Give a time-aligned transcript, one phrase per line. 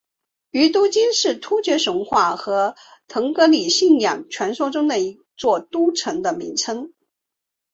[0.49, 2.75] 于都斤是突厥神话和
[3.07, 6.91] 腾格里信仰传说中的一座都城的名字。